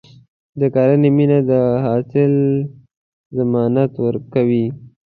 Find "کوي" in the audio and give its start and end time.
4.33-4.65